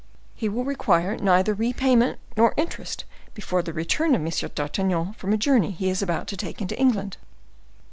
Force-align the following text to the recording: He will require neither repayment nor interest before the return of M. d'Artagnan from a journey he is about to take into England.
He 0.33 0.49
will 0.49 0.63
require 0.63 1.15
neither 1.15 1.53
repayment 1.53 2.17
nor 2.35 2.55
interest 2.57 3.05
before 3.35 3.61
the 3.61 3.71
return 3.71 4.15
of 4.15 4.25
M. 4.25 4.31
d'Artagnan 4.55 5.13
from 5.13 5.31
a 5.31 5.37
journey 5.37 5.69
he 5.69 5.91
is 5.91 6.01
about 6.01 6.25
to 6.29 6.35
take 6.35 6.59
into 6.59 6.75
England. 6.79 7.17